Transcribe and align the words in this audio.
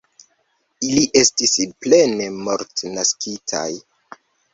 Ili 0.85 1.01
estis 1.19 1.53
plene 1.85 2.29
mortnaskitaj. 2.47 3.67